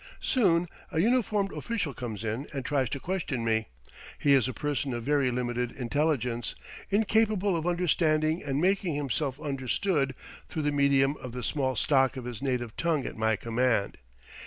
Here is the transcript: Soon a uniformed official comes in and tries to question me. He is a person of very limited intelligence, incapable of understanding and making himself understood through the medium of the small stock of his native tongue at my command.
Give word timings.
Soon 0.19 0.67
a 0.91 0.97
uniformed 0.97 1.51
official 1.53 1.93
comes 1.93 2.23
in 2.23 2.47
and 2.55 2.65
tries 2.65 2.89
to 2.89 2.99
question 2.99 3.45
me. 3.45 3.67
He 4.17 4.33
is 4.33 4.47
a 4.47 4.51
person 4.51 4.95
of 4.95 5.03
very 5.03 5.29
limited 5.29 5.69
intelligence, 5.69 6.55
incapable 6.89 7.55
of 7.55 7.67
understanding 7.67 8.41
and 8.41 8.59
making 8.59 8.95
himself 8.95 9.39
understood 9.39 10.15
through 10.49 10.63
the 10.63 10.71
medium 10.71 11.17
of 11.17 11.33
the 11.33 11.43
small 11.43 11.75
stock 11.75 12.17
of 12.17 12.25
his 12.25 12.41
native 12.41 12.75
tongue 12.77 13.05
at 13.05 13.15
my 13.15 13.35
command. 13.35 13.99